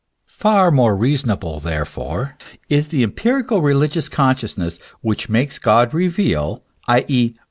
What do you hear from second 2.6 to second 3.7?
is the empirical